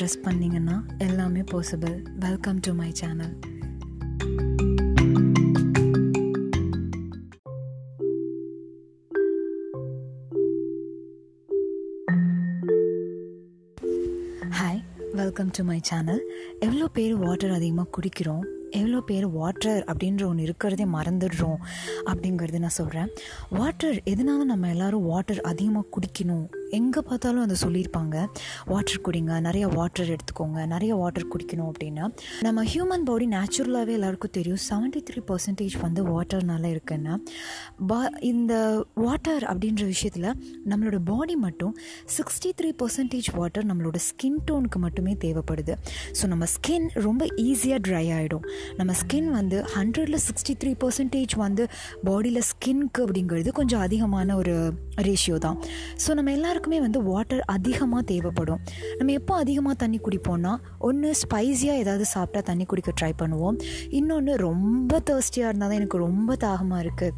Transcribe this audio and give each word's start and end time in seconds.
Dress 0.00 0.18
பண்ணிங்கன்னா 0.22 0.76
எல்லாமே 0.98 1.40
possible 1.40 2.02
welcome 2.18 2.58
to 2.60 2.72
my 2.72 2.90
channel 2.92 3.34
hi 14.58 14.80
welcome 15.12 15.50
to 15.50 15.64
my 15.64 15.78
channel 15.82 16.22
எவ்வளோ 16.60 16.88
பேர் 16.88 17.16
வாட்டர் 17.16 17.50
அதிகமாக 17.50 17.88
குடிக்கிறோம்? 17.90 18.44
எவ்வளோ 18.70 19.00
பேர் 19.00 19.26
வாட்டர் 19.26 19.84
அப்படின்ற 19.84 20.26
ஒன்று 20.26 20.42
இருக்கிறதே 20.42 20.84
மறந்துடுறோம் 20.84 21.58
அப்படிங்கிறது 22.04 22.58
நான் 22.58 22.78
சொல்கிறேன் 22.80 23.10
வாட்டர் 23.50 24.02
எதனால 24.04 24.44
நம்ம 24.44 24.68
எல்லோரும் 24.68 25.02
வாட்டர் 25.02 25.40
அதிகமாக 25.40 25.86
குடிக்கணும்? 25.90 26.46
எங்கே 26.78 27.00
பார்த்தாலும் 27.08 27.44
அதை 27.46 27.56
சொல்லியிருப்பாங்க. 27.64 28.16
வாட்டர் 28.72 29.02
குடிங்க 29.06 29.40
நிறைய 29.46 29.68
வாட்டர் 29.68 30.12
எடுத்துக்கோங்க 30.14 30.66
நிறைய 30.66 30.94
வாட்டர் 30.94 31.28
குடிக்கணும் 31.32 31.68
அப்படின்னா. 31.70 32.04
நம்ம 32.46 32.64
ஹியூமன் 32.72 33.04
பாடி 33.08 33.26
நேச்சுரலாகவே 33.26 33.94
எல்லாருக்கும் 33.98 34.34
தெரியும் 34.38 34.60
செவன்ட்டி 34.68 35.02
த்ரீ 35.08 35.20
பர்சன்டேஜ் 35.30 35.76
வந்து 35.84 36.02
வாட்டர்னால 36.12 36.64
இருக்குன்னா 36.74 37.14
பா 37.90 38.00
இந்த 38.30 38.54
வாட்டர் 38.94 39.44
அப்படின்ற 39.52 39.84
விஷயத்தில் 39.92 40.28
நம்மளோட 40.70 40.98
பாடி 41.10 41.36
மட்டும் 41.36 41.74
சிக்ஸ்டி 42.16 42.52
த்ரீ 42.58 42.70
பர்சன்டேஜ் 42.82 43.28
வாட்டர் 43.38 43.66
நம்மளோட 43.70 43.98
ஸ்கின் 44.08 44.40
டோனுக்கு 44.50 44.78
மட்டுமே 44.86 45.14
தேவைப்படுது. 45.24 45.76
ஸோ 46.18 46.26
நம்ம 46.26 46.44
ஸ்கின் 46.56 46.88
ரொம்ப 47.06 47.24
ஈஸியாக 47.46 47.80
ட்ரை 47.88 48.06
ஆகிடும் 48.18 48.44
நம்ம 48.80 48.92
ஸ்கின் 49.02 49.30
வந்து 49.38 49.60
ஹண்ட்ரடில் 49.76 50.20
சிக்ஸ்டி 50.28 50.54
த்ரீ 50.62 50.74
பர்சன்டேஜ் 50.84 51.34
வந்து 51.44 51.66
பாடியில் 52.08 52.42
ஸ்கின்க்கு 52.50 53.02
அப்படிங்கிறது 53.06 53.50
கொஞ்சம் 53.60 53.80
அதிகமான 53.80 54.36
ஒரு 54.36 54.54
ரேஷியோ 55.08 55.38
தான். 55.46 55.58
ஸோ 56.06 56.10
நம்ம 56.14 56.30
எல்லாருக்குமே 56.54 56.78
வந்து 56.84 57.00
வாட்டர் 57.08 57.40
அதிகமாக 57.54 58.02
தேவைப்படும். 58.10 58.60
நம்ம 58.98 59.14
எப்போ 59.20 59.32
அதிகமாக 59.42 59.74
தண்ணி 59.80 59.98
குடிப்போம்னா 60.06 60.52
ஒன்று 60.88 61.08
ஸ்பைஸியாக 61.22 61.80
ஏதாவது 61.82 62.04
சாப்பிட்டா 62.12 62.40
தண்ணி 62.50 62.64
குடிக்க 62.72 62.90
ட்ரை 63.00 63.10
பண்ணுவோம். 63.22 63.56
இன்னொன்று 63.98 64.32
ரொம்ப 64.48 65.00
தேர்ஸ்டியாக 65.08 65.48
இருந்தால் 65.50 65.70
தான் 65.72 65.80
எனக்கு 65.80 65.98
ரொம்ப 66.04 66.36
தாகமாக 66.44 66.82
இருக்குது 66.84 67.16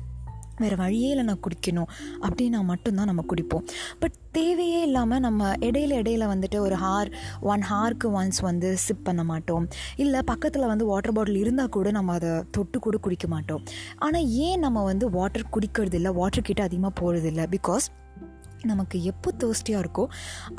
வேறு 0.63 0.77
வழியே 0.83 1.09
இல்லை 1.13 1.25
நான் 1.31 1.43
குடிக்கணும். 1.47 1.91
அப்படின்னா 2.27 2.61
மட்டும்தான் 2.71 3.11
நம்ம 3.11 3.25
குடிப்போம். 3.33 3.65
பட் 4.03 4.17
தேவையே 4.39 4.81
இல்லாமல் 4.87 5.23
நம்ம 5.27 5.51
இடையில 5.69 5.99
இடையில 6.03 6.31
வந்துட்டு 6.33 6.61
ஒரு 6.67 6.79
ஹார் 6.85 7.11
ஒன் 7.53 7.67
ஹார்க்கு 7.73 8.09
ஒன்ஸ் 8.21 8.41
வந்து 8.49 8.71
சிப் 8.87 9.05
பண்ண 9.11 9.25
மாட்டோம். 9.33 9.67
இல்லை 10.05 10.23
பக்கத்தில் 10.33 10.71
வந்து 10.73 10.87
வாட்டர் 10.93 11.17
பாட்டில் 11.19 11.43
இருந்தால் 11.45 11.73
கூட 11.77 11.91
நம்ம 11.99 12.17
அதை 12.21 12.33
தொட்டு 12.59 12.81
கூட 12.87 12.99
குடிக்க 13.07 13.29
மாட்டோம். 13.35 13.63
ஆனால் 14.07 14.27
ஏன் 14.47 14.65
நம்ம 14.67 14.87
வந்து 14.91 15.09
வாட்டர் 15.19 15.53
குடிக்கிறது 15.57 15.99
இல்லை? 16.01 16.13
வாட்டர் 16.23 16.49
கிட்ட 16.51 16.63
அதிகமாக 16.71 16.95
போகிறது 17.03 17.31
இல்லை? 17.35 17.47
பிகாஸ் 17.57 17.87
நமக்கு 18.71 18.97
எப்போ 19.11 19.29
தேர்ஸ்டியாக 19.43 19.83
இருக்கோ 19.85 20.05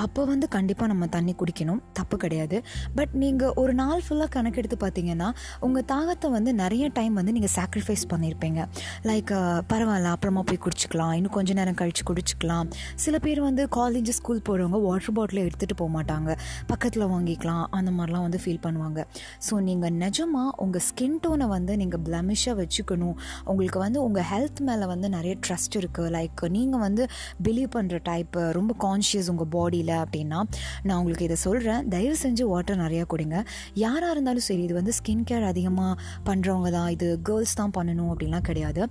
அப்போ 0.03 0.22
வந்து 0.31 0.48
கண்டிப்பாக 0.56 0.90
நம்ம 0.92 1.08
தண்ணி 1.16 1.34
குடிக்கணும். 1.42 1.81
தப்பு 2.00 2.16
கிடையாது. 2.23 2.58
பட் 2.98 3.14
நீங்கள் 3.23 3.54
ஒரு 3.62 3.73
நாள் 3.81 4.02
ஃபுல்லாக 4.06 4.30
கணக்கெடுத்து 4.36 4.78
பார்த்தீங்கன்னா 4.84 5.30
உங்கள் 5.67 5.86
தாகத்தை 5.94 6.28
வந்து 6.36 6.54
நிறைய 6.64 6.86
டைம் 6.98 7.14
வந்து 7.20 7.36
நீங்கள் 7.38 7.54
சாக்ரிஃபைஸ் 7.58 8.06
பண்ணியிருப்பீங்க 8.14 8.62
லைக் 9.09 9.34
பரவாயில்ல 9.72 10.12
அப்புறமா 10.16 10.44
போய் 10.50 10.62
குடிச்சிக்கலாம். 10.66 11.14
இன்னும் 11.20 11.36
கொஞ்ச 11.38 11.54
நேரம் 11.59 11.80
கழித்து 11.81 12.04
குடிச்சிக்கலாம். 12.12 12.67
சில 13.06 13.16
பேர் 13.26 13.42
வந்து 13.48 13.66
காலேஜ் 13.80 14.11
ஸ்கூல் 14.20 14.44
போகிறவங்க 14.50 14.80
வாட்டர் 14.88 15.16
பாட்டிலை 15.17 15.44
எடுத்துகிட்டு 15.48 15.78
போக 15.82 15.92
மாட்டாங்க. 15.98 16.30
பக்கத்தில் 16.72 17.08
வாங்கிக்கலாம். 17.14 17.66
அந்த 17.80 17.92
மாதிரிலாம் 17.98 18.26
வந்து 18.28 18.42
ஃபீல் 18.44 18.61
பண்ணுவாங்க. 18.66 19.00
ஸோ 19.48 19.54
நீங்கள் 19.70 19.95
நிஜமாக 20.04 20.52
உங்கள் 20.66 20.86
ஸ்கின் 20.89 21.20
டோனை 21.26 21.48
வந்து 21.56 21.76
நீங்கள் 21.84 22.04
பிளமிஷாக 22.09 22.56
வச்சுக்கணும். 22.61 23.17
உங்களுக்கு 23.52 23.80
வந்து 23.86 24.00
உங்கள் 24.08 24.28
ஹெல்த் 24.32 24.61
மேலே 24.70 24.86
வந்து 24.94 25.09
நிறைய 25.17 25.36
ட்ரஸ்ட் 25.48 25.78
இருக்குது 25.82 26.14
லைக் 26.17 26.44
நீங்கள் 26.58 26.84
வந்து 26.86 27.06
பிலீவ் 27.48 27.70
பண்ண 27.76 27.86
பண்ணுற 27.88 27.99
டைப்பு 28.09 28.41
ரொம்ப 28.57 28.71
கான்ஷியஸ் 28.85 29.27
உங்கள் 29.31 29.49
பாடியில் 29.55 29.93
அப்படின்னா 30.03 30.39
நான் 30.88 30.97
உங்களுக்கு 30.99 31.25
இதை 31.27 31.38
சொல்கிறேன் 31.45 31.83
தயவு 31.93 32.16
செஞ்சு 32.23 32.43
வாட்டர் 32.53 32.80
நிறையா 32.83 33.03
கொடுங்க. 33.13 33.35
யாராக 33.83 34.09
இருந்தாலும் 34.16 34.45
சரி 34.48 34.64
இது 34.67 34.75
வந்து 34.80 34.93
ஸ்கின் 34.99 35.23
கேர் 35.30 35.45
அதிகமாக 35.52 35.93
பண்ணுறவங்க 36.30 36.70
தான். 36.77 36.89
இது 36.95 37.08
கேர்ள்ஸ் 37.27 37.55
தான் 37.59 37.73
பண்ணணும் 37.77 38.09
அப்படின்லாம் 38.14 38.45
கிடையாது. 38.49 38.81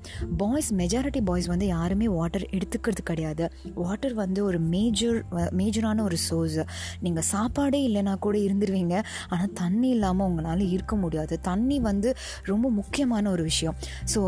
பாய்ஸ் 0.42 0.70
மெஜாரிட்டி 0.80 1.20
பாய்ஸ் 1.28 1.48
வந்து 1.54 1.66
யாருமே 1.74 2.08
வாட்டர் 2.18 2.46
எடுத்துக்கிறது 2.58 3.04
கிடையாது. 3.10 3.44
வாட்டர் 3.84 4.14
வந்து 4.22 4.40
ஒரு 4.48 4.60
மேஜர் 4.74 5.18
மேஜரான 5.60 6.02
ஒரு 6.08 6.18
சோர்ஸ் 6.28 6.60
நீங்கள் 7.06 7.26
சாப்பாடே 7.32 7.80
இல்லைனா 7.88 8.14
கூட 8.26 8.36
இருந்துருவீங்க. 8.46 8.96
ஆனால் 9.32 9.52
தண்ணி 9.62 9.90
இல்லாமல் 9.96 10.26
உங்களால் 10.30 10.64
இருக்க 10.76 10.94
முடியாது. 11.04 11.34
தண்ணி 11.50 11.78
வந்து 11.90 12.08
ரொம்ப 12.52 12.66
முக்கியமான 12.80 13.24
ஒரு 13.34 13.44
விஷயம். 13.50 13.76
ஸோ 14.14 14.22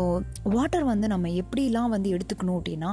வாட்டர் 0.57 0.87
வந்து 0.93 1.05
நம்ம 1.15 1.27
எப்படிலாம் 1.41 1.91
வந்து 1.95 2.09
எடுத்துக்கணும் 2.17 2.57
அப்படின்னா 2.59 2.91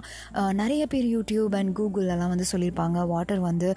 நிறைய 0.63 0.83
பேர் 0.93 1.07
யூடியூப் 1.17 1.55
அண்ட் 1.59 1.66
கூகுளெல்லாம் 1.79 2.33
வந்து 2.33 2.47
சொல்லியிருப்பாங்க 2.53 3.07
வாட்டர் 3.13 3.43
வந்து 3.49 3.69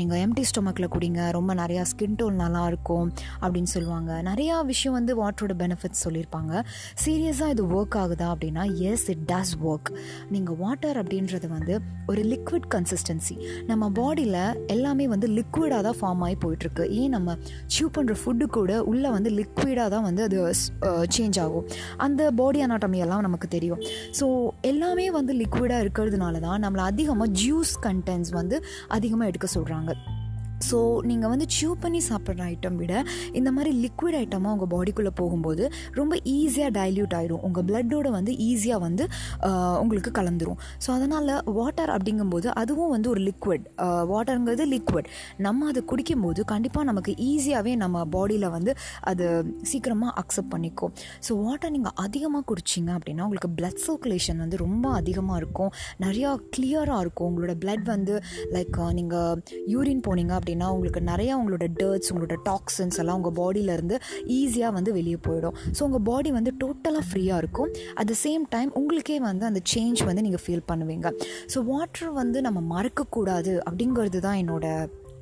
நீங்கள் 0.00 0.20
எம்டி 0.24 0.44
ஸ்டொமக்கில் 0.50 0.88
குடிங்க 0.94 1.22
ரொம்ப 1.38 1.54
நிறையா 1.62 1.82
ஸ்கின் 1.90 2.16
டோன் 2.20 2.38
நல்லா 2.44 2.62
இருக்கும் 2.70 3.06
அப்படின்னு 3.42 3.70
சொல்லுவாங்க. 3.74 4.10
நிறையா 4.30 4.56
விஷயம் 4.72 4.96
வந்து 4.98 5.14
வாட்டரோட 5.22 5.56
பெனிஃபிட்ஸ் 5.62 6.02
சொல்லியிருப்பாங்க. 6.06 6.62
சீரியஸாக 7.04 7.54
இது 7.54 7.64
ஒர்க் 7.76 7.98
ஆகுதா 8.02 8.28
அப்படின்னா 8.34 8.64
எஸ் 8.90 9.06
இட் 9.14 9.24
டஸ் 9.32 9.54
ஒர்க் 9.70 9.90
நீங்கள் 10.36 10.58
வாட்டர் 10.62 11.00
அப்படின்றது 11.02 11.48
வந்து 11.56 11.74
ஒரு 12.12 12.22
லிக்விட் 12.32 12.68
கன்சிஸ்டன்சி 12.74 13.36
நம்ம 13.70 13.90
பாடியில் 14.00 14.40
எல்லாமே 14.76 15.06
வந்து 15.14 15.26
லிக்விடாக 15.38 15.82
தான் 15.88 15.98
ஃபார்ம் 16.00 16.22
ஆகி 16.26 16.36
போயிட்டுருக்கு. 16.44 16.84
ஏன் 17.00 17.12
நம்ம 17.16 17.36
சியூ 17.74 17.86
பண்ணுற 17.96 18.14
ஃபுட்டு 18.20 18.46
கூட 18.56 18.72
உள்ளே 18.90 19.10
வந்து 19.16 19.30
லிக்விடாக 19.40 19.88
தான் 19.94 20.06
வந்து 20.08 20.22
அது 20.28 20.38
சேஞ்ச் 21.16 21.38
ஆகும். 21.44 21.66
அந்த 22.04 22.22
பாடி 22.40 22.58
அனாட்டமி 22.66 22.98
எல்லாம் 23.04 23.24
நமக்கு 23.26 23.48
தெரியும். 23.56 23.80
ஸோ 24.18 24.26
எல்லாமே 24.70 25.06
வந்து 25.16 25.32
லிக்விடாக 25.42 25.84
இருக்கிறதுனால 25.84 26.40
தான் 26.46 26.62
நம்மளை 26.64 26.84
அதிகமாக 26.90 27.27
ஜூஸ் 27.32 27.74
கண்டென்ட்ஸ் 27.82 28.32
வந்து 28.32 28.64
அதிகமாக 28.88 29.28
எடுக்க 29.28 29.48
சொல்கிறாங்க 29.54 29.92
ஸோ 30.68 30.78
நீங்கள் 31.10 31.30
வந்து 31.32 31.46
சியூ 31.56 31.70
பண்ணி 31.82 32.00
சாப்பிட்ற 32.08 32.42
ஐட்டம் 32.52 32.78
விட 32.82 32.92
இந்த 33.38 33.50
மாதிரி 33.56 33.70
லிக்விட் 33.84 34.16
ஐட்டமாக 34.22 34.54
உங்கள் 34.56 34.70
பாடிக்குள்ளே 34.74 35.12
போகும்போது 35.20 35.64
ரொம்ப 35.98 36.14
ஈஸியாக 36.36 36.70
டைல்யூட் 36.78 37.14
ஆகிடும் 37.18 37.42
உங்கள் 37.48 37.66
பிளட்டோட 37.68 38.08
வந்து 38.18 38.32
ஈஸியாக 38.48 38.80
வந்து 38.86 39.04
உங்களுக்கு 39.82 40.12
கலந்துரும். 40.18 40.58
ஸோ 40.84 40.88
அதனால் 40.96 41.32
வாட்டர் 41.58 41.92
அப்படிங்கும்போது 41.96 42.48
அதுவும் 42.62 42.92
வந்து 42.94 43.08
ஒரு 43.14 43.22
லிக்விட் 43.28 43.64
வாட்டருங்கிறது 44.12 44.66
லிக்விட் 44.74 45.08
நம்ம 45.46 45.68
அதை 45.72 45.82
குடிக்கும்போது 45.92 46.40
கண்டிப்பாக 46.52 46.86
நமக்கு 46.90 47.12
ஈஸியாகவே 47.30 47.74
நம்ம 47.84 48.04
பாடியில் 48.16 48.48
வந்து 48.56 48.74
அது 49.12 49.26
சீக்கிரமாக 49.70 50.12
அக்செப்ட் 50.22 50.52
பண்ணிக்கும். 50.54 50.92
ஸோ 51.26 51.32
வாட்டர் 51.44 51.74
நீங்கள் 51.76 51.96
அதிகமாக 52.04 52.44
குடிச்சிங்க 52.50 52.90
அப்படின்னா 52.98 53.24
உங்களுக்கு 53.26 53.52
பிளட் 53.58 53.82
சர்க்குலேஷன் 53.86 54.42
வந்து 54.44 54.56
ரொம்ப 54.64 54.86
அதிகமாக 55.00 55.40
இருக்கும். 55.42 55.72
நிறையா 56.04 56.30
கிளியராக 56.56 57.02
இருக்கும். 57.04 57.28
உங்களோட 57.30 57.54
பிளட் 57.64 57.86
வந்து 57.94 58.14
லைக் 58.56 58.78
நீங்கள் 58.98 59.42
யூரின் 59.74 60.04
போனீங்க 60.08 60.34
அப்படின்னா 60.48 60.68
உங்களுக்கு 60.74 61.00
நிறையா 61.08 61.32
உங்களோட 61.38 61.66
டர்ட்ஸ் 61.80 62.10
உங்களோட 62.12 62.36
டாக்ஸின்ஸ் 62.46 62.98
எல்லாம் 63.02 63.16
உங்கள் 63.20 63.34
பாடியிலேருந்து 63.40 63.96
ஈஸியாக 64.36 64.72
வந்து 64.76 64.90
வெளியே 64.98 65.18
போயிடும். 65.26 65.56
ஸோ 65.76 65.80
உங்கள் 65.86 66.04
பாடி 66.10 66.30
வந்து 66.36 66.52
டோட்டலாக 66.62 67.04
ஃப்ரீயாக 67.08 67.40
இருக்கும். 67.42 67.70
அட் 68.00 68.10
த 68.12 68.14
சேம் 68.22 68.44
டைம் 68.54 68.70
உங்களுக்கே 68.80 69.18
வந்து 69.26 69.44
அந்த 69.50 69.60
சேஞ்ச் 69.74 70.02
வந்து 70.10 70.24
நீங்கள் 70.26 70.42
ஃபீல் 70.44 70.64
பண்ணுவீங்க. 70.70 71.10
ஸோ 71.54 71.60
வாட்டர் 71.72 72.12
வந்து 72.20 72.40
நம்ம 72.46 72.62
மறக்கக்கூடாது 72.74 73.54
அப்படிங்கிறது 73.68 74.20
தான் 74.28 74.40
என்னோட 74.44 74.66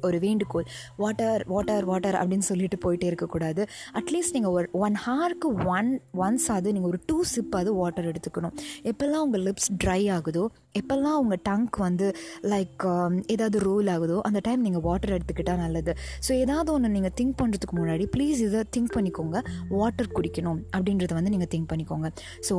ஒரு 0.08 0.18
வேண்டுகோள் 0.26 0.66
வாட்டர் 1.02 1.42
வாட்டர் 1.54 1.86
வாட்டர் 1.90 2.18
அப்படின்னு 2.20 2.48
சொல்லிட்டு 2.50 2.78
போயிட்டே 2.84 3.08
இருக்கக்கூடாது 3.12 3.62
அட்லீஸ்ட் 4.00 4.36
நீங்கள் 4.38 4.54
ஒரு 4.58 4.68
ஒன் 4.86 4.96
ஹாருக்கு 5.06 5.48
ஒன் 5.76 5.90
ஒன்ஸ் 6.24 6.48
அது 6.56 6.72
நீங்கள் 6.72 6.92
ஒரு 6.92 7.00
டூ 7.06 7.18
சிப் 7.32 7.56
அது 7.60 7.72
வாட்டர் 7.80 8.08
எடுத்துக்கணும். 8.12 8.54
எப்போல்லாம் 8.92 9.24
உங்கள் 9.26 9.44
லிப்ஸ் 9.48 9.70
ட்ரை 9.84 10.02
ஆகுதோ 10.18 10.44
எப்போல்லாம் 10.80 11.18
உங்கள் 11.22 11.40
டங்க் 11.48 11.76
வந்து 11.84 12.06
லைக் 12.52 12.82
um, 12.92 13.14
ஏதாவது 13.34 13.58
ரோல் 13.66 13.88
ஆகுதோ 13.94 14.16
அந்த 14.28 14.38
டைம் 14.46 14.64
நீங்கள் 14.66 14.84
வாட்டர் 14.86 15.14
எடுத்துக்கிட்டால் 15.16 15.60
நல்லது. 15.64 15.92
ஸோ 16.26 16.30
ஏதாவது 16.44 16.70
ஒன்று 16.74 16.88
நீங்கள் 16.96 17.14
திங்க் 17.20 17.36
பண்ணுறதுக்கு 17.40 17.76
முன்னாடி 17.80 18.06
ப்ளீஸ் 18.14 18.40
இதை 18.48 18.62
திங்க் 18.76 18.92
பண்ணிக்கோங்க. 18.96 19.36
வாட்டர் 19.78 20.10
குடிக்கணும் 20.16 20.60
அப்படின்றத 20.76 21.14
வந்து 21.18 21.32
நீங்கள் 21.34 21.50
திங்க் 21.54 21.68
பண்ணிக்கோங்க. 21.72 22.08
ஸோ 22.48 22.54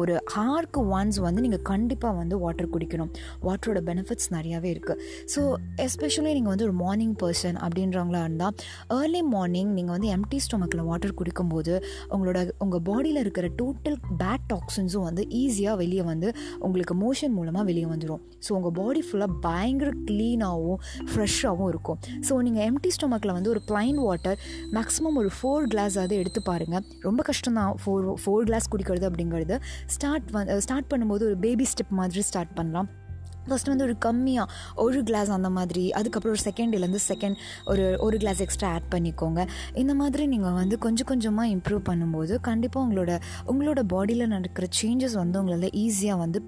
ஒரு 0.00 0.16
ஹார்க்கு 0.34 0.82
ஒன்ஸ் 0.98 1.20
வந்து 1.26 1.44
நீங்கள் 1.46 1.64
கண்டிப்பாக 1.72 2.14
வந்து 2.20 2.38
வாட்டர் 2.44 2.72
குடிக்கணும். 2.74 3.12
வாட்டரோட 3.46 3.82
பெனிஃபிட்ஸ் 3.90 4.28
நிறையாவே 4.36 4.70
இருக்குது 4.74 5.00
ஸோ 5.34 5.42
எஸ்பெஷலி 5.86 6.32
நீங்கள் 6.38 6.54
வந்து 6.56 6.68
ஒரு 6.68 6.76
மார்னிங் 6.82 7.14
பர்சன் 7.22 7.56
அப்படின்றவங்களா 7.64 8.20
இருந்தால் 8.26 8.54
ஏர்லி 8.96 9.22
மார்னிங் 9.32 9.70
நீங்கள் 9.78 9.94
வந்து 9.96 10.08
எம்டி 10.16 10.38
ஸ்டொமக்கில் 10.44 10.84
வாட்டர் 10.88 11.16
குடிக்கும்போது 11.18 11.72
உங்களோட 12.14 12.38
உங்கள் 12.64 12.82
பாடியில் 12.88 13.20
இருக்கிற 13.22 13.46
டோட்டல் 13.60 13.98
பேட் 14.20 14.44
டாக்ஸின்ஸும் 14.52 15.06
வந்து 15.08 15.22
ஈஸியாக 15.40 15.76
வெளியே 15.82 16.04
வந்து 16.10 16.28
உங்களுக்கு 16.66 16.94
மோஷன் 17.04 17.34
மூலமாக 17.38 17.64
வெளியே 17.70 17.88
வந்துடும் 17.92 18.22
ஸோ 18.46 18.52
உங்கள் 18.58 18.74
பாடி 18.80 19.02
ஃபுல்லாக 19.06 19.38
பயங்கர 19.46 19.90
க்ளீனாகவும் 20.08 20.80
ஃப்ரெஷ்ஷாகவும் 21.10 21.70
இருக்கும். 21.72 21.98
ஸோ 22.28 22.40
நீங்கள் 22.48 22.66
எம்டி 22.70 22.92
ஸ்டொமக்கில் 22.96 23.34
வந்து 23.38 23.52
ஒரு 23.54 23.62
ப்ளைன் 23.70 24.00
வாட்டர் 24.06 24.38
மேக்ஸிமம் 24.76 25.18
ஒரு 25.22 25.32
ஃபோர் 25.38 25.66
கிளாஸாவது 25.74 26.16
எடுத்து 26.22 26.42
பாருங்கள் 26.50 26.84
ரொம்ப 27.08 27.22
கஷ்டம் 27.30 27.58
தான் 27.60 27.74
ஃபோர் 27.84 28.06
ஃபோர் 28.24 28.46
கிளாஸ் 28.50 28.70
குடிக்கிறது 28.74 29.08
அப்படிங்கிறது. 29.10 29.58
ஸ்டார்ட் 29.96 30.30
வந் 30.36 30.52
ஸ்டார்ட் 30.66 30.90
பண்ணும்போது 30.92 31.24
ஒரு 31.30 31.38
பேபி 31.46 31.66
ஸ்டெப் 31.72 31.96
மாதிரி 32.02 32.24
ஸ்டார்ட் 32.30 32.54
பண்ணலாம். 32.60 32.90
ஃபஸ்ட்டு 33.48 33.72
வந்து 33.72 33.84
ஒரு 33.84 33.96
கம்மியாக 34.04 34.46
ஒரு 34.74 35.02
கிளாஸ் 35.02 35.30
அந்த 35.30 35.50
மாதிரி 35.50 35.90
அதுக்கப்புறம் 35.90 36.36
ஒரு 36.36 36.44
செகண்ட்லேருந்து 36.50 37.02
செகண்ட் 37.08 37.36
ஒரு 37.64 37.96
ஒரு 37.98 38.16
கிளாஸ் 38.16 38.40
எக்ஸ்ட்ரா 38.40 38.70
ஆட் 38.72 38.90
பண்ணிக்கோங்க. 38.94 39.48
இந்த 39.74 39.94
மாதிரி 39.94 40.26
நீங்கள் 40.26 40.52
வந்து 40.52 40.78
கொஞ்சம் 40.78 41.06
கொஞ்சமாக 41.06 41.48
இம்ப்ரூவ் 41.48 41.82
பண்ணும்போது 41.90 42.36
கண்டிப்பாக 42.40 42.86
உங்களோட 42.86 43.12
உங்களோட 43.46 43.82
பாடியில் 43.94 44.26
நடக்கிற 44.26 44.66
சேஞ்சஸ் 44.82 45.18
வந்து 45.22 45.38
உங்களால் 45.38 45.76
ஈஸியாக 45.84 46.18
வந்து 46.18 46.40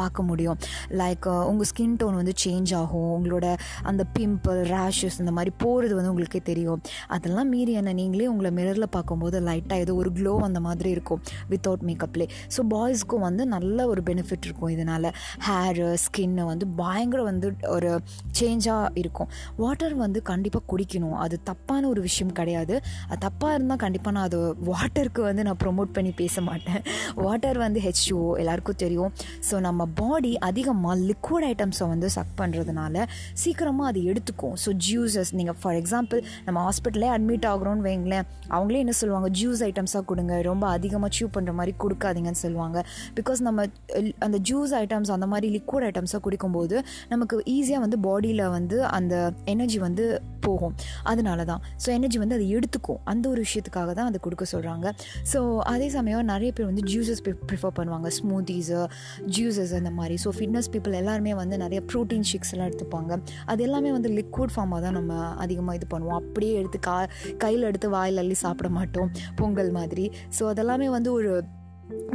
பார்க்க 0.00 0.22
முடியும். 0.22 0.58
லைக் 1.00 1.28
உங்கள் 1.50 1.68
ஸ்கின் 1.70 1.96
டோன் 2.00 2.18
வந்து 2.20 2.34
சேஞ்ச் 2.44 2.72
ஆகும். 2.80 3.10
உங்களோட 3.16 3.46
அந்த 3.90 4.02
பிம்பிள் 4.18 4.60
ரேஷஸ் 4.74 5.18
இந்த 5.22 5.32
மாதிரி 5.38 5.52
போகிறது 5.64 5.94
வந்து 5.98 6.12
உங்களுக்கே 6.12 6.42
தெரியும். 6.50 6.82
அதெல்லாம் 7.16 7.50
மீறி 7.54 7.72
என்ன 7.80 7.92
நீங்களே 8.00 8.28
உங்களை 8.32 8.50
மிரரில் 8.58 8.88
பார்க்கும்போது 8.96 9.36
லைட்டாக 9.48 9.84
ஏதோ 9.84 9.94
ஒரு 10.02 10.12
க்ளோ 10.18 10.34
அந்த 10.48 10.60
மாதிரி 10.66 10.90
இருக்கும் 10.96 11.22
வித்தவுட் 11.52 11.84
மேக்கப்லே 11.90 12.26
ஸோ 12.56 12.60
பாய்ஸ்க்கும் 12.74 13.24
வந்து 13.28 13.46
நல்ல 13.56 13.86
ஒரு 13.92 14.02
பெனிஃபிட் 14.10 14.46
இருக்கும் 14.48 14.72
இதனால். 14.76 15.10
ஹேரு 15.46 15.88
ஸ்கின்னு 16.04 16.44
வந்து 16.52 16.66
பயங்கர 16.82 17.20
வந்து 17.30 17.48
ஒரு 17.76 17.90
சேஞ்சாக 18.40 18.90
இருக்கும். 19.02 19.30
வாட்டர் 19.62 19.94
வந்து 20.04 20.18
கண்டிப்பாக 20.30 20.64
குடிக்கணும். 20.72 21.16
அது 21.24 21.36
தப்பான 21.50 21.82
ஒரு 21.88 22.00
விஷயம் 22.08 22.32
கிடையாது. 22.38 22.74
அது 23.08 23.20
தப்பாக 23.26 23.56
இருந்தால் 23.56 23.82
கண்டிப்பாக 23.84 24.14
நான் 24.16 24.28
அது 24.30 24.40
வாட்டருக்கு 24.70 25.22
வந்து 25.28 25.42
நான் 25.48 25.60
ப்ரொமோட் 25.64 25.90
பண்ணி 25.96 26.12
பேச 26.22 26.40
மாட்டேன். 26.48 26.82
வாட்டர் 27.26 27.58
வந்து 27.64 27.80
ஹெச்ஓ 27.86 28.22
எல்லாருக்கும் 28.42 28.80
தெரியும். 28.84 29.12
ஸோ 29.50 29.56
நம்ம 29.68 29.82
பாடி 30.00 30.32
அதிகமாக 30.48 30.96
லிக்விட் 31.10 31.46
ஐட்டம்ஸை 31.50 31.86
வந்து 31.92 32.08
சக் 32.16 32.34
பண்ணுறதுனால 32.40 33.04
சீக்கிரமாக 33.42 33.90
அது 33.90 34.00
எடுத்துக்கும். 34.10 34.56
ஸோ 34.64 34.70
ஜூஸஸ் 34.86 35.32
நீங்கள் 35.38 35.58
ஃபார் 35.60 35.76
எக்ஸாம்பிள் 35.80 36.20
நம்ம 36.46 36.58
ஹாஸ்பிட்டலே 36.68 37.08
அட்மிட் 37.16 37.46
ஆகிறோன்னு 37.52 37.84
வைங்களேன் 37.88 38.24
அவங்களே 38.54 38.80
என்ன 38.84 38.94
சொல்லுவாங்க? 39.00 39.30
ஜூஸ் 39.40 39.62
ஐட்டம்ஸாக 39.68 40.04
கொடுங்க 40.10 40.40
ரொம்ப 40.50 40.64
அதிகமாக 40.76 41.10
சூ 41.18 41.26
பண்ணுற 41.36 41.52
மாதிரி 41.60 41.74
கொடுக்காதீங்கன்னு 41.84 42.42
சொல்லுவாங்க. 42.44 42.78
பிகாஸ் 43.18 43.42
நம்ம 43.48 43.66
அந்த 44.26 44.38
ஜூஸ் 44.50 44.74
ஐட்டம்ஸ் 44.82 45.12
அந்த 45.16 45.28
மாதிரி 45.34 45.48
லிக்விட் 45.56 45.86
ஐட்டம்ஸாக 45.90 46.22
குடிக்கும்போது 46.26 46.76
நமக்கு 47.12 47.36
ஈஸியாக 47.56 47.84
வந்து 47.86 48.00
பாடியில் 48.08 48.44
வந்து 48.56 48.78
அந்த 48.98 49.14
எனர்ஜி 49.54 49.80
வந்து 49.86 50.06
போகும். 50.46 50.74
அதனால 51.10 51.40
தான். 51.50 51.62
ஸோ 51.84 51.88
எனர்ஜி 51.98 52.18
வந்து 52.22 52.36
அது 52.38 52.46
எடுத்துக்கும். 52.56 53.00
அந்த 53.12 53.24
ஒரு 53.32 53.40
விஷயத்துக்காக 53.46 53.90
தான் 53.98 54.08
அதை 54.10 54.18
கொடுக்க 54.26 54.44
சொல்கிறாங்க 54.52 54.86
ஸோ 55.32 55.38
அதே 55.72 55.88
சமயம் 55.96 56.28
நிறைய 56.32 56.50
பேர் 56.56 56.68
வந்து 56.70 56.84
ஜூஸஸ் 56.92 57.22
ப்ரிஃபர் 57.48 57.74
பண்ணுவாங்க. 57.78 58.08
ஸ்மூத்திஸு 58.18 58.80
ஜூஸஸ் 59.38 59.74
அந்த 59.80 59.90
மாதிரி. 59.98 60.16
ஸோ 60.24 60.30
ஃபிட்னஸ் 60.38 60.70
பீப்புள் 60.74 60.98
எல்லாருமே 61.02 61.34
வந்து 61.42 61.58
நிறைய 61.64 61.82
ப்ரோட்டீன் 61.92 62.26
ஷேக்ஸ் 62.30 62.52
எல்லாம் 62.54 62.68
எடுத்துப்பாங்க. 62.70 63.12
அது 63.52 63.62
எல்லாமே 63.68 63.92
வந்து 63.96 64.10
லிக்விட் 64.18 64.54
ஃபார்மாக 64.54 64.80
தான் 64.86 64.96
நம்ம 65.00 65.12
அதிகமாக 65.44 65.78
இது 65.80 65.88
பண்ணுவோம். 65.94 66.18
அப்படியே 66.22 66.54
எடுத்து 66.62 66.80
கா 66.88 66.96
கையில் 67.44 67.68
எடுத்து 67.70 67.90
வாயில் 67.96 68.22
அள்ளி 68.24 68.38
சாப்பிட 68.44 68.70
மாட்டோம். 68.78 69.10
பொங்கல் 69.42 69.72
மாதிரி. 69.78 70.06
ஸோ 70.38 70.44
அதெல்லாமே 70.54 70.90
வந்து 70.96 71.12
ஒரு 71.18 71.32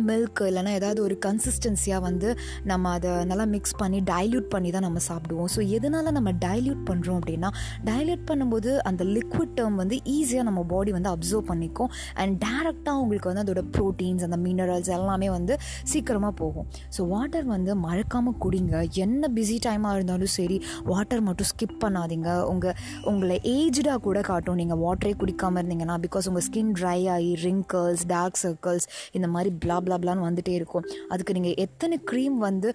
மில்க் 0.07 0.39
இல்லைனா 0.49 0.71
ஏதாவது 0.79 0.99
ஒரு 1.07 1.15
கன்சிஸ்டன்சியாக 1.25 2.01
வந்து 2.05 2.29
நம்ம 2.71 2.91
அதை 2.97 3.11
நல்லா 3.29 3.45
மிக்ஸ் 3.53 3.75
பண்ணி 3.81 3.99
டைல்யூட் 4.11 4.47
பண்ணி 4.53 4.69
தான் 4.75 4.85
நம்ம 4.87 4.99
சாப்பிடுவோம். 5.07 5.49
ஸோ 5.55 5.59
எதனால் 5.77 6.09
நம்ம 6.17 6.31
டைல்யூட் 6.45 6.81
பண்ணுறோம் 6.89 7.17
அப்படின்னா 7.19 7.49
டைல்யூட் 7.89 8.23
பண்ணும்போது 8.29 8.71
அந்த 8.89 9.03
லிக்விட் 9.15 9.53
டேர்ம் 9.57 9.77
வந்து 9.81 9.97
ஈஸியாக 10.15 10.45
நம்ம 10.49 10.63
பாடி 10.73 10.91
வந்து 10.97 11.09
அப்சர்வ் 11.13 11.45
பண்ணிக்கும். 11.51 11.91
அண்ட் 12.21 12.35
டேரெக்டாக 12.45 13.01
உங்களுக்கு 13.03 13.29
வந்து 13.31 13.43
அதோட 13.45 13.63
ப்ரோட்டீன்ஸ் 13.77 14.25
அந்த 14.27 14.39
மினரல்ஸ் 14.45 14.91
எல்லாமே 14.97 15.29
வந்து 15.37 15.55
சீக்கிரமாக 15.93 16.33
போகும். 16.41 16.67
ஸோ 16.97 17.07
வாட்டர் 17.13 17.47
வந்து 17.55 17.71
மறக்காமல் 17.85 18.37
குடிங்க. 18.45 18.75
என்ன 19.05 19.29
பிஸி 19.37 19.57
டைமாக 19.67 19.97
இருந்தாலும் 19.99 20.33
சரி 20.37 20.59
வாட்டர் 20.91 21.23
மட்டும் 21.29 21.49
ஸ்கிப் 21.53 21.77
பண்ணாதீங்க. 21.85 22.29
உங்கள் 22.53 22.75
உங்களை 23.11 23.37
ஏஜ்டாக 23.55 23.99
கூட 24.07 24.21
காட்டும். 24.31 24.59
நீங்கள் 24.63 24.81
வாட்டரே 24.85 25.13
குடிக்காமல் 25.23 25.61
இருந்தீங்கன்னா 25.61 25.97
பிகாஸ் 26.07 26.27
உங்கள் 26.31 26.47
ஸ்கின் 26.49 26.73
ட்ரை 26.81 26.99
ஆகி 27.15 27.31
ரிங்கிள்ஸ் 27.47 28.05
டார்க் 28.13 28.41
சர்க்கிள்ஸ் 28.43 28.87
இந்த 29.17 29.27
மாதிரி 29.35 29.49
பிளா 29.63 29.77
பிளா 29.85 29.97
பிளான்னு 30.03 30.25
வந்துட்டே 30.27 30.53
இருக்கும். 30.59 30.85
அதுக்கு 31.13 31.35
நீங்கள் 31.37 31.57
எத்தனை 31.65 31.97
க்ரீம் 32.11 32.37
வந்து 32.47 32.69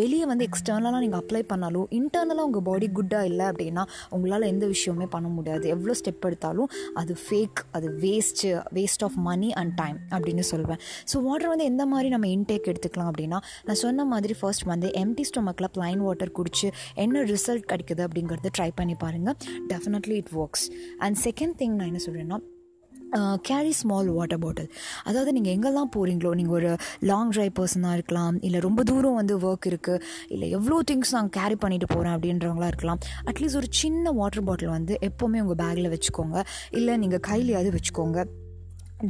வெளியே 0.00 0.26
வந்து 0.32 0.46
எக்ஸ்டர்னலாக 0.48 1.02
நீங்கள் 1.04 1.22
அப்ளை 1.22 1.42
பண்ணாலும் 1.52 1.88
இன்டர்னலாக 1.98 2.48
உங்கள் 2.48 2.66
பாடி 2.68 2.88
குட்டாக 2.98 3.30
இல்லை 3.30 3.46
அப்படின்னா 3.52 3.84
உங்களால் 4.16 4.48
எந்த 4.52 4.64
விஷயமே 4.74 5.08
பண்ண 5.16 5.28
முடியாது. 5.36 5.64
எவ்வளோ 5.74 5.94
ஸ்டெப் 6.00 6.26
எடுத்தாலும் 6.30 6.70
அது 7.02 7.16
ஃபேக் 7.24 7.60
அது 7.78 7.88
waste 8.04 8.50
waste 8.78 9.04
of 9.08 9.18
money 9.28 9.50
and 9.62 9.74
time 9.82 9.98
அப்படின்னு 10.14 10.44
சொல்லுவேன் 10.52 10.80
ஸோ 11.12 11.22
வாட்டர் 11.28 11.52
வந்து 11.52 11.68
எந்த 11.72 11.86
மாதிரி 11.92 12.10
நம்ம 12.14 12.28
இன்டேக் 12.36 12.70
எடுத்துக்கலாம் 12.72 13.10
அப்படின்னா 13.12 13.40
நான் 13.68 13.80
சொன்ன 13.84 14.06
மாதிரி 14.14 14.36
ஃபர்ஸ்ட் 14.40 14.66
வந்து 14.72 14.90
எம்டி 15.02 15.26
ஸ்டொமக்கில் 15.30 15.72
ப்ளைன் 15.78 16.02
வாட்டர் 16.06 16.34
குடிச்சு 16.38 16.70
என்ன 17.04 17.24
ரிசல்ட் 17.34 17.70
கிடைக்குது 17.72 18.04
அப்படிங்கிறத 18.08 18.52
ட்ரை 18.58 18.70
பண்ணி 18.80 18.96
பாருங்கள் 19.04 19.38
definitely 19.72 20.18
it 20.22 20.34
works 20.42 20.66
and 21.06 21.18
second 21.26 21.56
thing 21.62 21.76
நான் 21.78 21.90
என்ன 21.92 22.02
சொல்கிறேன்னா 22.06 22.38
கேரி 23.42 23.72
ஸ்மால் 23.72 24.08
வாட்டர் 24.08 24.38
பாட்டில் 24.38 24.70
அதாவது 25.04 25.32
நீங்கள் 25.32 25.54
எங்கெல்லாம் 25.56 25.90
போகிறீங்களோ 25.96 26.34
நீங்கள் 26.34 26.54
ஒரு 26.54 26.76
லாங் 27.00 27.30
ட்ரைவ் 27.30 27.52
பர்சனாக 27.60 27.92
இருக்கலாம் 27.92 28.42
இல்லை 28.42 28.60
ரொம்ப 28.60 28.82
தூரம் 28.82 29.14
வந்து 29.14 29.38
ஒர்க் 29.38 29.68
இருக்குது 29.70 30.02
இல்லை 30.28 30.50
எவ்வளோ 30.50 30.82
திங்ஸ் 30.90 31.12
நான் 31.12 31.28
கேரி 31.28 31.56
பண்ணிட்டு 31.56 31.86
போகிறேன் 31.86 32.14
அப்படின்றவங்களா 32.16 32.66
இருக்கலாம். 32.66 32.98
அட்லீஸ்ட் 33.24 33.56
ஒரு 33.56 33.66
சின்ன 33.70 34.10
வாட்டர் 34.10 34.44
பாட்டில் 34.44 34.68
வந்து 34.68 34.98
எப்போவுமே 35.00 35.40
உங்கள் 35.40 35.60
பேக்கில் 35.66 35.92
வச்சுக்கோங்க. 35.94 36.42
இல்லை 36.70 36.96
நீங்கள் 36.96 37.24
கையிலையாவது 37.28 37.76
வச்சுக்கோங்க. 37.76 38.24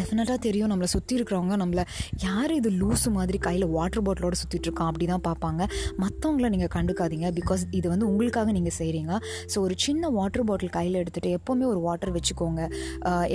டெஃபினட்டாக 0.01 0.39
தெரியும். 0.47 0.71
நம்மளை 0.73 0.89
சுற்றி 0.95 1.15
இருக்கிறவங்க 1.19 1.57
நம்மளை 1.63 1.85
யார் 2.27 2.55
இது 2.59 2.71
லூஸு 2.81 3.11
மாதிரி 3.19 3.41
கையில் 3.47 3.67
வாட்டர் 3.77 4.05
பாட்டிலோடு 4.07 4.41
சுற்றிட்டு 4.43 4.69
இருக்கான் 4.69 4.91
அப்படி 4.91 5.07
தான் 5.13 5.25
பார்ப்பாங்க. 5.29 5.63
மற்றவங்கள 6.05 6.49
நீங்கள் 6.55 6.73
கண்டுக்காதீங்க 6.77 7.31
பிகாஸ் 7.39 7.65
இது 7.81 7.87
வந்து 7.95 8.09
உங்களுக்காக 8.11 8.53
நீங்கள் 8.59 8.77
செய்கிறீங்க 8.81 9.13
ஸோ 9.53 9.57
ஒரு 9.67 9.77
சின்ன 9.87 10.11
வாட்டர் 10.19 10.47
பாட்டில் 10.51 10.75
கையில் 10.79 11.01
எடுத்துகிட்டு 11.03 11.37
எப்போவுமே 11.39 11.67
ஒரு 11.75 11.81
வாட்டர் 11.87 12.15
வச்சுக்கோங்க. 12.19 12.63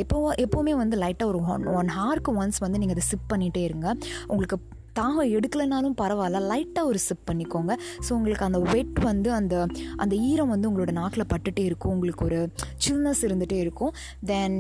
எப்போ 0.04 0.18
எப்போவுமே 0.46 0.76
வந்து 0.84 0.98
லைட்டாக 1.06 1.32
ஒரு 1.32 1.42
ஒன் 1.54 1.66
ஒன் 1.80 1.90
ஹார்க்கு 2.00 2.38
ஒன்ஸ் 2.44 2.62
வந்து 2.66 2.82
நீங்கள் 2.84 2.98
அதை 2.98 3.08
சிப் 3.12 3.32
பண்ணிகிட்டே 3.34 3.64
இருங்க. 3.70 3.88
உங்களுக்கு 4.32 4.58
தாகம் 5.00 5.30
எடுக்கலைனாலும் 5.38 5.94
பரவாயில்ல. 6.00 6.40
லைட்டாக 6.52 6.90
ஒரு 6.92 7.00
சிப் 7.06 7.28
பண்ணிக்கோங்க. 7.30 7.74
ஸோ 8.06 8.10
உங்களுக்கு 8.18 8.46
அந்த 8.48 8.60
வெட் 8.72 8.98
வந்து 9.10 9.30
அந்த 9.38 9.56
அந்த 10.04 10.14
ஈரம் 10.30 10.52
வந்து 10.54 10.68
உங்களோட 10.70 10.94
நாக்கில் 10.98 11.30
பட்டுகிட்டே 11.34 11.64
இருக்கும். 11.70 11.94
உங்களுக்கு 11.98 12.26
ஒரு 12.30 12.40
சில்னஸ் 12.86 13.22
இருந்துகிட்டே 13.28 13.60
இருக்கும். 13.66 13.94
தென் 14.32 14.58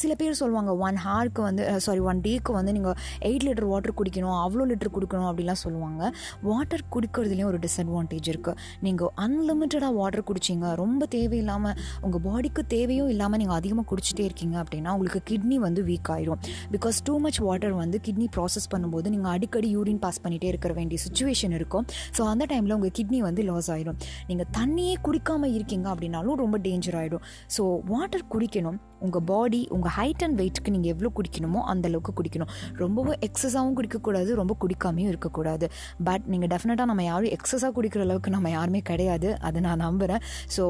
சில 0.00 0.12
பேர் 0.20 0.38
சொல்லுவாங்க 0.40 0.72
ஒன் 0.86 0.98
ஹார்க்கு 1.04 1.40
வந்து 1.46 1.80
சாரி 1.84 2.00
ஒன் 2.10 2.20
டேக்கு 2.26 2.52
வந்து 2.56 2.72
நீங்கள் 2.76 2.96
எயிட் 3.28 3.44
லிட்டர் 3.46 3.68
வாட்டர் 3.72 3.96
குடிக்கணும் 4.00 4.36
அவ்வளோ 4.44 4.64
லிட்டர் 4.70 4.92
குடிக்கணும் 4.96 5.28
அப்படிலாம் 5.30 5.60
சொல்லுவாங்க. 5.62 6.12
வாட்டர் 6.48 6.84
குடிக்கிறதுலேயும் 6.94 7.50
ஒரு 7.52 7.58
டிஸ்அட்வான்டேஜ் 7.64 8.28
இருக்குது 8.32 8.56
நீங்கள் 8.86 9.10
அன்லிமிட்டடாக 9.24 9.92
வாட்டர் 10.00 10.26
குடிச்சிங்க 10.30 10.74
ரொம்ப 10.82 11.06
தேவையில்லாமல் 11.16 11.76
உங்கள் 12.06 12.22
பாடிக்கு 12.28 12.62
தேவையும் 12.74 13.08
இல்லாமல் 13.08 13.38
நீங்கள் 13.38 13.56
அதிகமாக 13.56 13.86
குடிச்சிட்டே 13.92 14.24
இருக்கீங்க 14.28 14.62
அப்படின்னா 14.62 14.92
உங்களுக்கு 14.92 15.22
கிட்னி 15.30 15.58
வந்து 15.66 15.82
வீக் 15.84 16.10
ஆயிரும். 16.16 16.40
பிகாஸ் 16.74 16.98
டூ 17.04 17.18
மச் 17.18 17.40
வாட்டர் 17.48 17.72
வந்து 17.72 18.00
கிட்னி 18.08 18.28
ப்ராசஸ் 18.36 18.68
பண்ணும்போது 18.74 19.08
நீங்கள் 19.16 19.32
அடிக்கடி 19.36 19.76
யூரின் 19.76 20.02
பாஸ் 20.06 20.22
பண்ணிகிட்டே 20.24 20.44
இருக்கிற 20.44 20.72
வேண்டிய 20.72 21.00
சுச்சுவேஷன் 21.06 21.50
இருக்கும். 21.50 21.86
ஸோ 22.18 22.22
அந்த 22.32 22.46
டைமில் 22.54 22.76
உங்கள் 22.78 22.94
கிட்னி 23.00 23.20
வந்து 23.28 23.42
லாஸ் 23.50 23.70
ஆகிடும் 23.76 23.98
நீங்கள் 24.26 24.50
தண்ணியே 24.60 24.96
குடிக்காமல் 25.08 25.54
இருக்கீங்க 25.58 25.88
அப்படின்னாலும் 25.94 26.36
ரொம்ப 26.44 26.58
டேஞ்சர் 26.58 26.98
ஆகிடும் 27.02 27.24
ஸோ 27.58 27.64
வாட்டர் 27.92 28.26
குடிக்கணும். 28.34 28.80
உங்கள் 29.04 29.24
பாடி 29.30 29.58
உங்கள் 29.76 29.94
ஹைட் 29.98 30.22
அண்ட் 30.26 30.36
வெயிட்டுக்கு 30.40 30.74
நீங்கள் 30.76 30.92
எவ்வளோ 30.94 31.10
குடிக்கணுமோ 31.18 31.62
அந்த 31.72 31.88
அளவுக்கு 31.90 32.12
குடிக்கணும். 32.20 32.50
ரொம்பவும் 32.82 33.18
எக்ஸஸாகவும் 33.28 33.76
குடிக்கக்கூடாது 33.78 34.30
ரொம்ப 34.40 34.56
குடிக்காமையும் 34.64 35.10
இருக்கக்கூடாது. 35.12 35.68
பட் 36.08 36.24
நீங்கள் 36.34 36.50
டெஃபினட்டாக 36.54 36.88
நம்ம 36.90 37.04
யாரும் 37.10 37.32
எக்ஸஸாக 37.38 37.72
குடிக்கிற 37.78 38.02
அளவுக்கு 38.06 38.30
நம்ம 38.36 38.50
யாருமே 38.58 38.82
கிடையாது. 38.90 39.30
அதை 39.48 39.60
நான் 39.68 39.84
நம்புகிறேன் 39.86 40.22
ஸோ 40.56 40.64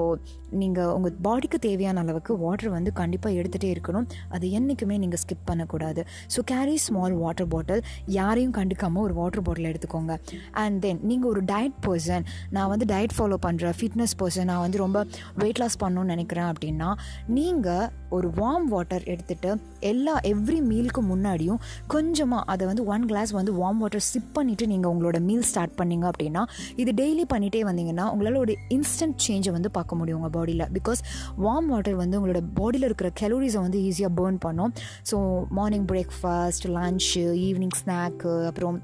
நீங்கள் 0.62 0.90
உங்கள் 0.96 1.14
பாடிக்கு 1.26 1.58
தேவையான 1.66 2.00
அளவுக்கு 2.04 2.32
வாட்டர் 2.44 2.74
வந்து 2.76 2.90
கண்டிப்பாக 3.00 3.38
எடுத்துகிட்டே 3.40 3.70
இருக்கணும். 3.74 4.06
அது 4.34 4.46
என்றைக்குமே 4.58 4.96
நீங்கள் 5.04 5.20
ஸ்கிப் 5.22 5.46
பண்ணக்கூடாது. 5.50 6.00
So 6.34 6.40
carry 6.52 6.76
small 6.86 7.16
water 7.22 7.48
bottle 7.54 7.82
யாரையும் 8.18 8.54
கண்டுக்காமல் 8.58 9.04
ஒரு 9.06 9.14
வாட்டர் 9.20 9.44
பாட்டில் 9.46 9.70
எடுத்துக்கோங்க. 9.70 10.14
அண்ட் 10.62 10.78
தென் 10.84 11.00
நீங்கள் 11.10 11.30
ஒரு 11.32 11.42
டயட் 11.52 11.78
பர்சன் 11.86 12.24
நான் 12.56 12.70
வந்து 12.72 12.86
டயட் 12.92 13.14
ஃபாலோ 13.16 13.38
பண்ணுறேன் 13.46 13.76
ஃபிட்னஸ் 13.78 14.14
பர்சன் 14.20 14.48
நான் 14.52 14.62
வந்து 14.66 14.78
ரொம்ப 14.84 14.98
வெயிட் 15.42 15.60
லாஸ் 15.62 15.78
பண்ணணும்னு 15.82 16.12
நினைக்கிறேன் 16.14 16.48
அப்படின்னா 16.52 16.90
நீங்கள் 17.38 17.88
ஒரு 18.10 18.28
வார்ம் 18.40 18.66
வாட்டர் 18.72 18.83
வாட்டர் 18.84 19.04
எடுத்துகிட்டு 19.12 19.50
எல்லா 19.90 20.14
எவ்ரி 20.30 20.58
மீலுக்கு 20.70 21.00
முன்னாடியும் 21.10 21.60
கொஞ்சமாக 21.86 22.42
அதை 22.52 22.64
வந்து 22.66 22.82
ஒன் 22.86 23.04
கிளாஸ் 23.06 23.32
வந்து 23.32 23.52
வார்ம் 23.60 23.80
வாட்டர் 23.82 24.04
சிப் 24.10 24.32
பண்ணிவிட்டு 24.38 24.64
நீங்கள் 24.72 24.92
உங்களோட 24.94 25.18
மீல் 25.28 25.46
ஸ்டார்ட் 25.50 25.76
பண்ணீங்க 25.80 26.06
அப்படின்னா 26.10 26.42
இது 26.76 26.92
டெய்லி 27.02 27.24
பண்ணிகிட்டே 27.32 27.62
வந்தீங்கன்னா 27.68 28.06
உங்களால் 28.12 28.40
ஒரு 28.44 28.54
இன்ஸ்டன்ட் 28.76 29.18
சேஞ்சை 29.26 29.52
வந்து 29.52 29.70
பார்க்க 29.70 30.00
முடியும் 30.00 30.18
உங்கள் 30.20 30.34
பாடியில் 30.36 30.66
பிகாஸ் 30.78 31.02
வார்ம் 31.44 31.70
வாட்டர் 31.74 32.00
வந்து 32.02 32.18
உங்களோட 32.20 32.42
பாடியில் 32.60 32.88
இருக்கிற 32.90 33.10
கெலோரிஸை 33.20 33.60
வந்து 33.66 33.80
ஈஸியாக 33.90 34.12
பேர்ன் 34.20 34.40
பண்ணும். 34.46 34.74
So 35.10 35.18
morning 35.50 35.86
breakfast 35.92 36.66
lunch 36.76 37.24
evening 37.48 37.78
snack 37.82 38.34
அப்புறம் 38.50 38.78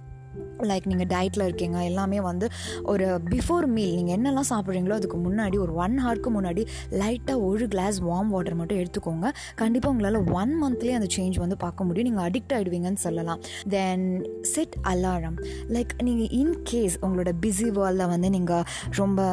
லைக் 0.71 0.87
நீங்கள் 0.91 1.09
டயட்டில் 1.13 1.45
இருக்கீங்க 1.47 1.79
எல்லாமே 1.91 2.19
வந்து 2.21 2.47
ஒரு 2.93 3.07
பிஃபோர் 3.33 3.67
மீல் 3.77 3.95
நீங்கள் 3.99 4.17
என்னெல்லாம் 4.17 4.49
சாப்பிட்றீங்களோ 4.51 4.97
அதுக்கு 4.99 5.19
முன்னாடி 5.27 5.57
ஒரு 5.65 5.73
ஒன் 5.85 5.95
ஹவருக்கு 6.05 6.31
முன்னாடி 6.37 6.63
லைட்டாக 7.01 7.47
ஒரு 7.49 7.67
கிளாஸ் 7.75 7.99
வார்ம் 8.09 8.31
வாட்டர் 8.35 8.59
மட்டும் 8.61 8.81
எடுத்துக்கோங்க. 8.83 9.29
கண்டிப்பாக 9.61 9.93
உங்களால் 9.95 10.19
ஒன் 10.41 10.53
மந்த்லேயே 10.63 10.97
அந்த 10.99 11.09
சேஞ்ச் 11.17 11.39
வந்து 11.45 11.57
பார்க்க 11.65 11.87
முடியும். 11.89 12.09
நீங்கள் 12.11 12.27
அடிக்ட் 12.29 12.55
ஆகிடுவீங்கன்னு 12.57 13.03
சொல்லலாம். 13.07 13.41
தென் 13.75 14.05
செட் 14.53 14.77
அலாரம் 14.93 15.39
லைக் 15.77 15.95
நீங்கள் 16.09 16.31
இன்கேஸ் 16.41 16.97
உங்களோட 17.07 17.33
பிஸி 17.47 17.69
வேர்ல்டில் 17.79 18.11
வந்து 18.15 18.31
நீங்கள் 18.37 18.65
ரொம்ப 19.01 19.29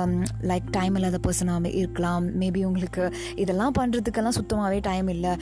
லைக் 0.52 0.68
டைம் 0.78 0.96
இல்லாத 1.00 1.20
பர்சனாக 1.28 1.74
இருக்கலாம். 1.82 2.26
மேபி 2.44 2.64
உங்களுக்கு 2.70 3.04
இதெல்லாம் 3.44 3.76
பண்ணுறதுக்கெல்லாம் 3.80 4.38
சுத்தமாகவே 4.40 4.80
டைம் 4.90 5.08
இல்லை. 5.16 5.36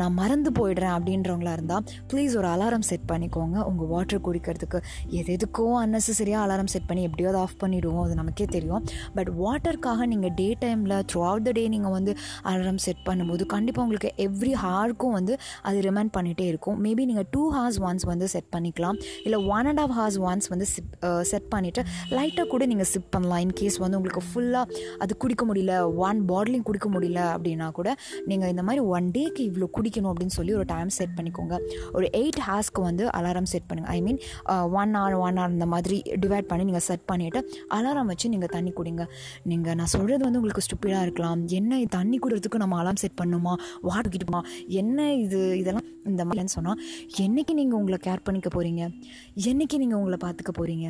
நான் 0.00 0.16
மறந்து 0.20 0.50
போயிடுறேன் 0.60 0.94
அப்படின்றவங்களா 0.98 1.52
இருந்தால் 1.58 1.84
ப்ளீஸ் 2.12 2.36
ஒரு 2.42 2.48
அலாரம் 2.54 2.86
செட் 2.90 3.08
பண்ணிக்கோங்க. 3.12 3.56
உங்கள் 3.70 3.90
வாட்டர் 3.94 4.24
குடிக்கிறதுக்கு 4.28 4.78
எது 5.18 5.28
எதுக்கோ 5.36 5.66
அன்னெசரியாக 5.82 6.44
அலாரம் 6.46 6.70
செட் 6.74 6.88
பண்ணி 6.90 7.02
எப்படியோ 7.08 7.28
அதை 7.32 7.40
ஆஃப் 7.46 7.56
பண்ணிவிடுவோம் 7.62 8.04
அது 8.06 8.14
நமக்கே 8.20 8.46
தெரியும். 8.56 8.84
பட் 9.16 9.30
வாட்டருக்காக 9.42 10.06
நீங்கள் 10.12 10.34
டே 10.40 10.48
டைமில் 10.62 10.96
த்ரூ 11.10 11.22
அவுட் 11.30 11.46
த 11.48 11.52
டே 11.58 11.64
நீங்கள் 11.74 11.94
வந்து 11.96 12.14
அலாரம் 12.50 12.80
செட் 12.86 13.02
பண்ணும்போது 13.08 13.46
கண்டிப்பாக 13.54 13.84
உங்களுக்கு 13.86 14.10
எவ்ரி 14.26 14.54
ஹார்க்கும் 14.64 15.14
வந்து 15.18 15.36
அது 15.68 15.78
ரிமைண்ட் 15.88 16.12
பண்ணிகிட்டே 16.16 16.46
இருக்கும். 16.52 16.78
மேபி 16.86 17.04
நீங்கள் 17.10 17.28
டூ 17.34 17.44
ஹார்ஸ் 17.56 17.78
ஒன்ஸ் 17.88 18.06
வந்து 18.12 18.28
செட் 18.34 18.50
பண்ணிக்கலாம். 18.56 18.98
இல்லை 19.26 19.40
one 19.56 19.68
and 19.72 19.82
half 19.84 19.94
hours 19.98 20.18
once 20.28 20.48
வந்து 20.54 20.68
சிப் 20.74 20.92
செட் 21.32 21.48
பண்ணிவிட்டு 21.54 21.82
லைட்டாக 22.16 22.46
கூட 22.54 22.62
நீங்கள் 22.72 22.90
சிப் 22.92 23.10
பண்ணலாம். 23.14 23.42
இன்கேஸ் 23.46 23.78
வந்து 23.84 23.98
உங்களுக்கு 23.98 24.24
ஃபுல்லாக 24.30 24.78
அது 25.02 25.12
குடிக்க 25.24 25.44
முடியல 25.50 25.74
ஒன் 26.06 26.20
பாட்லிங் 26.30 26.64
குடிக்க 26.68 26.88
முடியல 26.94 27.20
அப்படின்னா 27.34 27.68
கூட 27.78 27.88
நீங்கள் 28.30 28.50
இந்த 28.54 28.62
மாதிரி 28.66 28.82
ஒன் 28.96 29.08
டேக்கு 29.16 29.42
இவ்வளோ 29.50 29.66
குடிக்கணும் 29.76 30.10
அப்படின்னு 30.12 30.34
சொல்லி 30.38 30.52
ஒரு 30.58 30.66
டைம் 30.72 30.90
செட் 30.98 31.14
பண்ணிக்கோங்க. 31.16 31.54
ஒரு 31.96 32.06
எயிட் 32.20 32.40
ஹார்ஸ்க்கு 32.46 32.80
வந்து 32.88 33.04
அலாரம் 33.18 33.48
செட் 33.52 33.66
பண்ணுங்கள் 33.68 33.92
I 33.96 33.98
mean 34.06 34.18
one 34.79 34.79
hour 34.96 35.16
one 35.26 35.38
hour 35.40 35.54
இந்த 35.56 35.66
மாதிரி 35.74 35.96
டிவைட் 36.24 36.48
பண்ணி 36.50 36.64
நீங்கள் 36.70 36.86
செட் 36.88 37.06
பண்ணிவிட்டு 37.10 37.40
அலாரம் 37.76 38.10
வச்சு 38.12 38.32
நீங்கள் 38.34 38.52
தண்ணி 38.54 38.72
குடிங்க. 38.78 39.04
நீங்கள் 39.52 39.76
நான் 39.80 39.92
சொல்கிறது 39.94 40.22
வந்து 40.26 40.40
உங்களுக்கு 40.40 40.64
ஸ்டூப்பிடாக 40.66 41.06
இருக்கலாம். 41.06 41.40
என்ன 41.58 41.82
தண்ணி 41.96 42.18
குடுறதுக்கு 42.24 42.62
நம்ம 42.64 42.78
அலாரம் 42.82 43.02
செட் 43.04 43.18
பண்ணணுமா 43.20 43.54
வாட் 43.88 44.10
கிட்டுமா 44.14 44.42
என்ன 44.82 45.08
இது? 45.24 45.42
இதெல்லாம் 45.62 45.88
இந்த 46.10 46.22
மாதிரின்னு 46.26 46.54
சொன்னால் 46.56 46.78
என்றைக்கு 47.24 47.52
நீங்கள் 47.60 47.78
உங்களை 47.78 47.98
கேர் 48.06 48.24
பண்ணிக்க 48.26 48.48
போகிறீங்க 48.56 48.82
என்றைக்கு 49.50 49.76
நீங்கள் 49.82 49.98
உங்களை 50.00 50.18
பார்த்துக்க 50.24 50.52
போகிறீங்க 50.58 50.86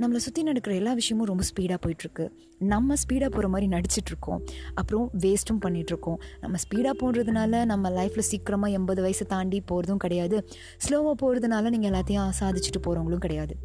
நம்மளை 0.00 0.20
சுற்றி 0.26 0.42
நடக்கிற 0.48 0.74
எல்லா 0.80 0.92
விஷயமும் 1.00 1.28
ரொம்ப 1.30 1.44
ஸ்பீடாக 1.50 1.78
போயிட்டுருக்கு. 1.84 2.24
நம்ம 2.72 2.94
ஸ்பீடாக 3.02 3.30
போகிற 3.34 3.46
மாதிரி 3.52 3.66
நடிச்சிட்ருக்கோம் 3.74 4.40
அப்புறம் 4.80 5.06
வேஸ்ட்டும் 5.22 5.60
பண்ணிகிட்ருக்கோம் 5.64 6.18
நம்ம 6.42 6.58
ஸ்பீடாக 6.64 6.94
போடுறதுனால 7.02 7.64
நம்ம 7.70 7.90
லைஃப்பில் 7.96 8.26
சீக்கிரமாக 8.30 8.76
எண்பது 8.78 9.00
வயசை 9.04 9.24
தாண்டி 9.32 9.58
போகிறதும் 9.70 10.02
கிடையாது. 10.04 10.36
ஸ்லோவாக 10.84 11.14
போகிறதுனால 11.22 11.70
நீங்கள் 11.74 11.90
எல்லாத்தையும் 11.92 12.30
சாதிச்சுட்டு 12.40 12.80
போகிறவங்களும் 12.86 13.18
கிடையாது. 13.18 13.31
கிடையாது. 13.32 13.56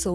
ஸோ 0.00 0.10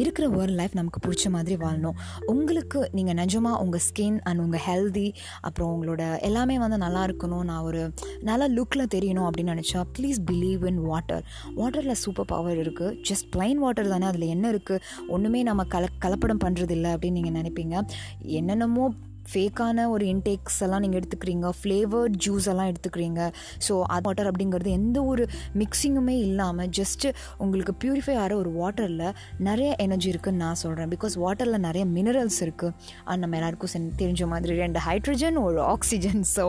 இருக்கிற 0.00 0.24
வேர்ல்ட் 0.28 0.56
லைஃப் 0.60 0.72
நமக்கு 0.78 1.00
பிடிச்ச 1.02 1.26
மாதிரி 1.34 1.56
வாழணும். 1.62 1.98
உங்களுக்கு 2.32 2.78
நீங்கள் 2.96 3.16
நிஜமாக 3.20 3.60
உங்கள் 3.64 3.82
ஸ்கின் 3.86 4.16
அண்ட் 4.28 4.42
உங்கள் 4.44 4.62
ஹெல்தி 4.64 5.04
அப்புறம் 5.48 5.70
உங்களோட 5.74 6.04
எல்லாமே 6.28 6.56
வந்து 6.62 6.78
நல்லா 6.84 7.02
இருக்கணும். 7.08 7.44
நான் 7.50 7.66
ஒரு 7.68 7.82
நல்ல 8.28 8.48
லுக்கில் 8.56 8.90
தெரியணும் 8.94 9.26
அப்படின்னு 9.28 9.54
நினச்சா 9.54 9.82
ப்ளீஸ் 9.98 10.18
பிலீவ் 10.30 10.64
இன் 10.70 10.80
வாட்டர் 10.88 11.22
வாட்டரில் 11.60 12.00
சூப்பர் 12.04 12.28
பவர் 12.32 12.58
இருக்குது 12.64 12.96
ஜஸ்ட் 13.10 13.28
ப்ளைன் 13.36 13.60
வாட்டர் 13.64 13.92
தானே 13.94 14.08
அதில் 14.10 14.32
என்ன 14.36 14.50
இருக்குது 14.54 14.82
ஒன்றுமே 15.16 15.42
நம்ம 15.50 15.66
கல 15.76 15.92
கலப்படம் 16.06 16.42
பண்ணுறது 16.46 16.74
இல்லை 16.78 16.92
அப்படின்னு 16.96 17.20
நீங்கள் 17.20 17.38
நினைப்பீங்க. 17.40 17.84
என்னென்னமோ 18.40 18.86
ஃபேக்கான 19.30 19.88
ஒரு 19.94 20.04
இன்டேக்ஸ் 20.12 20.58
எல்லாம் 20.66 20.82
நீங்கள் 20.84 21.00
எடுத்துக்கிறீங்க. 21.00 21.48
ஃப்ளேவர்ட் 21.60 22.16
ஜூஸ் 22.26 22.48
எல்லாம் 22.52 22.70
எடுத்துக்கிறீங்க. 22.72 23.20
ஸோ 23.66 23.74
அது 23.94 24.06
வாட்டர் 24.08 24.30
அப்படிங்கிறது 24.30 24.70
எந்த 24.80 24.98
ஒரு 25.10 25.24
மிக்சிங்குமே 25.60 26.14
இல்லாமல் 26.26 26.70
ஜஸ்ட்டு 26.78 27.08
உங்களுக்கு 27.44 27.74
ப்யூரிஃபை 27.82 28.14
ஆகிற 28.22 28.34
ஒரு 28.42 28.52
வாட்டரில் 28.60 29.04
நிறைய 29.48 29.70
எனர்ஜி 29.84 30.08
இருக்குதுன்னு 30.12 30.42
நான் 30.44 30.60
சொல்கிறேன் 30.62 30.90
பிகாஸ் 30.94 31.14
வாட்டரில் 31.24 31.64
நிறைய 31.66 31.84
மினரல்ஸ் 31.96 32.40
இருக்குது 32.46 32.74
அண்ட் 33.08 33.22
நம்ம 33.24 33.36
எல்லாருக்கும் 33.40 33.88
தெரிஞ்ச 34.02 34.22
மாதிரி. 34.32 34.54
ரெண்டு 34.64 34.80
ஹைட்ரஜன் 34.88 35.38
ஒரு 35.46 35.60
ஆக்சிஜன் 35.74 36.24
ஸோ 36.34 36.46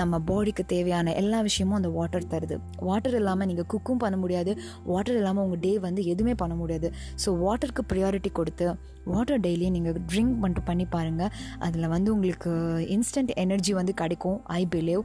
நம்ம 0.00 0.20
பாடிக்கு 0.30 0.64
தேவையான 0.74 1.14
எல்லா 1.22 1.40
விஷயமும் 1.48 1.78
அந்த 1.80 1.90
வாட்டர் 1.98 2.30
தருது. 2.32 2.56
வாட்டர் 2.88 3.16
இல்லாமல் 3.20 3.48
நீங்கள் 3.50 3.68
குக்கும் 3.74 4.02
பண்ண 4.04 4.16
முடியாது. 4.22 4.54
வாட்டர் 4.92 5.18
இல்லாமல் 5.20 5.44
உங்கள் 5.46 5.62
டே 5.66 5.72
வந்து 5.86 6.02
எதுவுமே 6.12 6.34
பண்ண 6.42 6.54
முடியாது. 6.62 6.90
ஸோ 7.24 7.30
வாட்டருக்கு 7.44 7.84
ப்ரியாரிட்டி 7.92 8.32
கொடுத்து 8.40 8.66
வாட்டர் 9.12 9.40
டெய்லியும் 9.44 9.74
நீங்கள் 9.76 9.96
ட்ரிங்க் 10.10 10.34
பண்ணிட்டு 10.42 10.62
பண்ணி 10.66 10.84
பாருங்கள் 10.92 11.30
அதில் 11.66 11.86
வந்து 11.92 12.08
உங்களுக்கு 12.12 12.21
உங்களுக்கு 12.22 12.52
இன்ஸ்டன்ட் 12.88 13.30
எனர்ஜி 13.34 13.72
வந்து 13.72 13.94
கிடைக்கும் 13.94 14.40
I 14.44 14.66
believe 14.70 15.00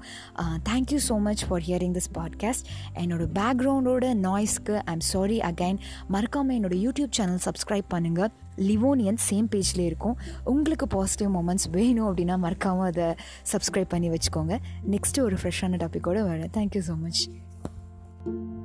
thank you 0.69 0.97
so 1.09 1.19
much 1.19 1.47
for 1.47 1.61
hearing 1.61 1.95
this 1.97 2.11
podcast 2.13 2.65
என்னோடய 2.95 3.29
பேக்ரவுண்டோட 3.39 4.05
நாய்ஸ்க்கு 4.21 4.81
ஐம் 4.85 4.99
சாரி 4.99 5.39
அகைன் 5.39 5.79
மறக்காமல் 6.07 6.59
என்னோடய 6.59 6.89
யூடியூப் 6.89 7.07
சேனல் 7.09 7.39
சப்ஸ்கிரைப் 7.45 7.89
பண்ணுங்கள் 7.93 8.31
லிவோனியன் 8.57 9.17
சேம் 9.29 9.47
பேஜ்லேயே 9.51 9.87
இருக்கும். 9.89 10.17
உங்களுக்கு 10.43 10.87
பாசிட்டிவ் 10.87 11.35
மூமெண்ட்ஸ் 11.35 11.69
வேணும் 11.71 12.17
அப்படின்னா 12.17 12.37
மறக்காமல் 12.37 12.85
அதை 12.85 13.15
சப்ஸ்கிரைப் 13.51 13.89
பண்ணி 13.89 14.09
வச்சுக்கோங்க. 14.09 14.57
நெக்ஸ்ட்டு 14.91 15.21
ஒரு 15.21 15.35
ஃப்ரெஷ்ஷான 15.35 15.81
டாப்பிக்கோடு 15.83 16.23
வரேன் 16.29 16.53
thank you 16.57 16.81
so 16.89 16.95
much 16.97 17.29
thank 18.25 18.49
you 18.51 18.56